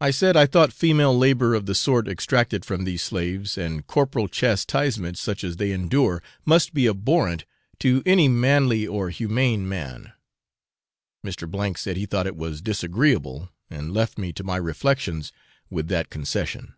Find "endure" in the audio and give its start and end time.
5.70-6.24